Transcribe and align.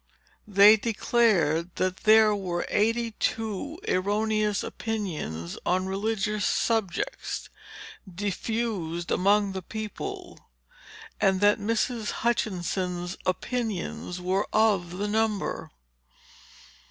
They 0.47 0.77
declared 0.77 1.75
that 1.75 1.97
there 1.97 2.35
were 2.35 2.65
eighty 2.69 3.11
two 3.19 3.77
erroneous 3.87 4.63
opinions 4.63 5.59
on 5.63 5.85
religious 5.85 6.43
subjects, 6.43 7.49
diffused 8.11 9.11
among 9.11 9.51
the 9.51 9.61
people, 9.61 10.39
and 11.21 11.39
that 11.41 11.59
Mrs. 11.59 12.09
Hutchinson's 12.25 13.15
opinions 13.27 14.19
were 14.19 14.47
of 14.51 14.97
the 14.97 15.07
number." 15.07 15.69